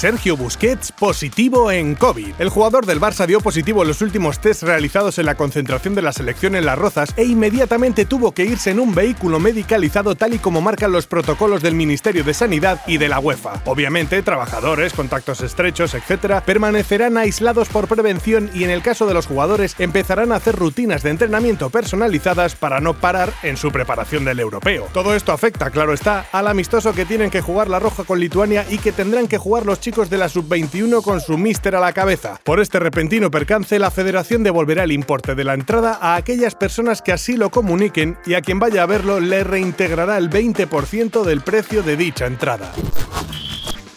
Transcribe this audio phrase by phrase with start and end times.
[0.00, 2.32] Sergio Busquets positivo en COVID.
[2.38, 6.00] El jugador del Barça dio positivo en los últimos test realizados en la concentración de
[6.00, 10.32] la selección en Las Rozas e inmediatamente tuvo que irse en un vehículo medicalizado tal
[10.32, 13.60] y como marcan los protocolos del Ministerio de Sanidad y de la UEFA.
[13.66, 19.26] Obviamente, trabajadores, contactos estrechos, etc., permanecerán aislados por prevención y en el caso de los
[19.26, 24.40] jugadores empezarán a hacer rutinas de entrenamiento personalizadas para no parar en su preparación del
[24.40, 24.88] europeo.
[24.94, 28.64] Todo esto afecta, claro está, al amistoso que tienen que jugar la Roja con Lituania
[28.70, 31.92] y que tendrán que jugar los chicos de la sub-21 con su míster a la
[31.92, 32.38] cabeza.
[32.44, 37.02] Por este repentino percance, la federación devolverá el importe de la entrada a aquellas personas
[37.02, 41.40] que así lo comuniquen y a quien vaya a verlo le reintegrará el 20% del
[41.40, 42.72] precio de dicha entrada.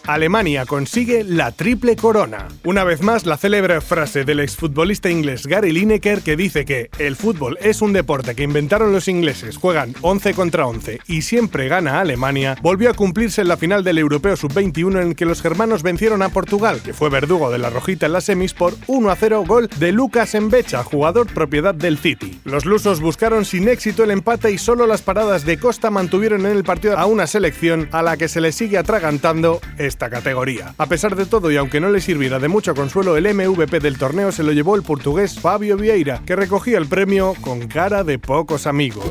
[0.06, 2.50] Alemania consigue la triple corona.
[2.66, 7.16] Una vez más, la célebre frase del exfutbolista inglés Gary Lineker que dice que el
[7.16, 12.02] fútbol es un deporte que inventaron los ingleses, juegan 11 contra 11 y siempre gana
[12.02, 16.22] Alemania, volvió a cumplirse en la final del Europeo Sub-21 en que los germanos vencieron
[16.22, 19.46] a Portugal, que fue verdugo de la rojita en las semis por 1 a 0
[19.48, 22.42] gol de Lucas Embecha, jugador propiedad del City.
[22.44, 26.58] Los lusos buscaron sin éxito el empate y solo las paradas de Costa mantuvieron en
[26.58, 29.62] el partido a una selección a la que se le sigue atragantando
[29.94, 30.74] esta categoría.
[30.78, 34.00] A pesar de todo y aunque no le sirviera de mucho consuelo, el MVP del
[34.00, 38.18] torneo se lo llevó el portugués Fabio Vieira, que recogía el premio con cara de
[38.18, 39.06] pocos amigos.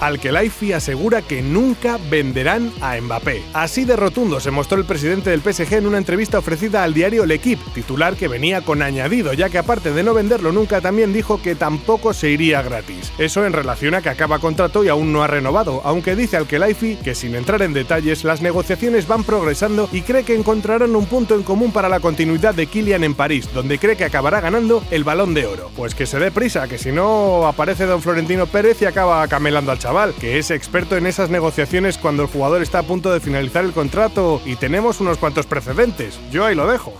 [0.00, 3.42] Al-Khelaifi asegura que nunca venderán a Mbappé.
[3.52, 7.26] Así de rotundo se mostró el presidente del PSG en una entrevista ofrecida al diario
[7.26, 11.42] L'Equipe, titular que venía con añadido, ya que aparte de no venderlo nunca también dijo
[11.42, 13.12] que tampoco se iría gratis.
[13.18, 16.96] Eso en relación a que acaba contrato y aún no ha renovado, aunque dice Al-Khelaifi
[16.96, 21.34] que sin entrar en detalles las negociaciones van progresando y cree que encontrarán un punto
[21.34, 25.04] en común para la continuidad de Kylian en París, donde cree que acabará ganando el
[25.04, 25.70] Balón de Oro.
[25.76, 29.72] Pues que se dé prisa, que si no aparece don Florentino Pérez y acaba camelando
[29.72, 29.89] al chaval
[30.20, 33.72] que es experto en esas negociaciones cuando el jugador está a punto de finalizar el
[33.72, 36.20] contrato y tenemos unos cuantos precedentes.
[36.30, 36.94] Yo ahí lo dejo.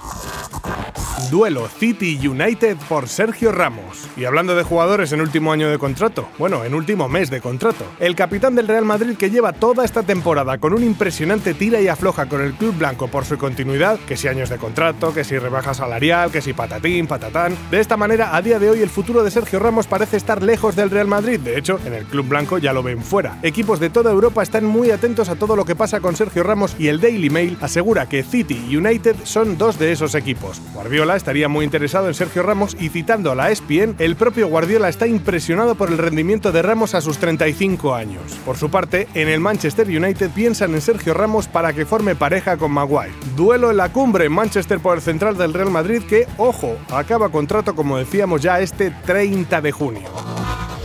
[1.28, 4.08] Duelo City United por Sergio Ramos.
[4.16, 7.84] Y hablando de jugadores en último año de contrato, bueno, en último mes de contrato,
[7.98, 11.88] el capitán del Real Madrid que lleva toda esta temporada con un impresionante tira y
[11.88, 15.38] afloja con el club blanco por su continuidad, que si años de contrato, que si
[15.38, 17.56] rebaja salarial, que si patatín, patatán.
[17.70, 20.76] De esta manera, a día de hoy el futuro de Sergio Ramos parece estar lejos
[20.76, 21.40] del Real Madrid.
[21.40, 23.38] De hecho, en el club blanco ya lo ven fuera.
[23.42, 26.76] Equipos de toda Europa están muy atentos a todo lo que pasa con Sergio Ramos
[26.78, 30.60] y el Daily Mail asegura que City United son dos de esos equipos.
[30.72, 34.88] Guardiola estaría muy interesado en Sergio Ramos y citando a la ESPN, el propio Guardiola
[34.88, 38.22] está impresionado por el rendimiento de Ramos a sus 35 años.
[38.44, 42.56] Por su parte, en el Manchester United piensan en Sergio Ramos para que forme pareja
[42.56, 43.12] con Maguire.
[43.36, 47.28] Duelo en la cumbre en Manchester por el central del Real Madrid que, ojo, acaba
[47.28, 50.29] contrato como decíamos ya este 30 de junio.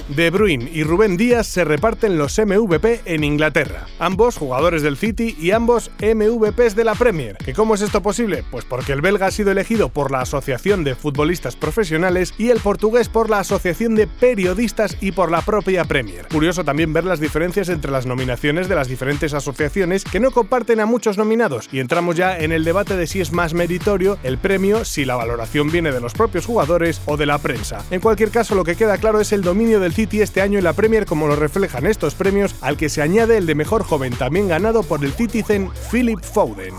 [0.09, 3.87] De Bruyne y Rubén Díaz se reparten los MVP en Inglaterra.
[3.97, 7.37] Ambos jugadores del City y ambos MVPs de la Premier.
[7.37, 8.43] ¿Que cómo es esto posible?
[8.51, 12.59] Pues porque el belga ha sido elegido por la Asociación de Futbolistas Profesionales y el
[12.59, 16.27] portugués por la Asociación de Periodistas y por la propia Premier.
[16.27, 20.81] Curioso también ver las diferencias entre las nominaciones de las diferentes asociaciones que no comparten
[20.81, 24.37] a muchos nominados y entramos ya en el debate de si es más meritorio el
[24.37, 27.83] premio si la valoración viene de los propios jugadores o de la prensa.
[27.89, 30.65] En cualquier caso lo que queda claro es el dominio del City este año en
[30.65, 34.13] la Premier como lo reflejan estos premios, al que se añade el de mejor joven
[34.13, 36.75] también ganado por el Citizen Philip Foden.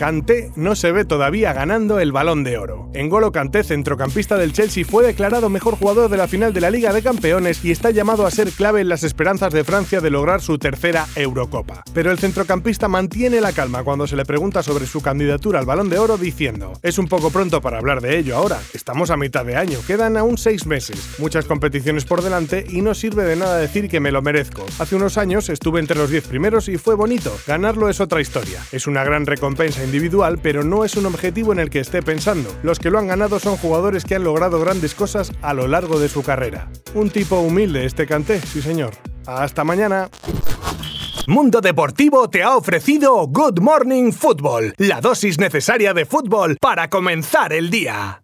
[0.00, 2.88] Kanté no se ve todavía ganando el balón de oro.
[2.94, 6.94] Engolo Kanté, centrocampista del Chelsea, fue declarado mejor jugador de la final de la Liga
[6.94, 10.40] de Campeones y está llamado a ser clave en las esperanzas de Francia de lograr
[10.40, 11.82] su tercera Eurocopa.
[11.92, 15.90] Pero el centrocampista mantiene la calma cuando se le pregunta sobre su candidatura al balón
[15.90, 19.44] de oro diciendo, es un poco pronto para hablar de ello ahora, estamos a mitad
[19.44, 23.58] de año, quedan aún seis meses, muchas competiciones por delante y no sirve de nada
[23.58, 24.64] decir que me lo merezco.
[24.78, 28.62] Hace unos años estuve entre los diez primeros y fue bonito, ganarlo es otra historia.
[28.72, 32.48] Es una gran recompensa individual, pero no es un objetivo en el que esté pensando.
[32.62, 35.98] Los que lo han ganado son jugadores que han logrado grandes cosas a lo largo
[35.98, 36.68] de su carrera.
[36.94, 38.92] Un tipo humilde este Canté, sí señor.
[39.26, 40.08] Hasta mañana.
[41.26, 47.52] Mundo Deportivo te ha ofrecido Good Morning Football, la dosis necesaria de fútbol para comenzar
[47.52, 48.18] el día.